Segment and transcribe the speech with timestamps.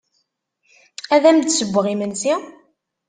[1.15, 2.33] Ad am-d-ssewweɣ imensi?